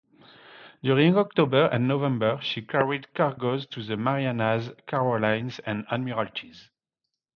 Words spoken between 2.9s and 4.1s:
cargoes to the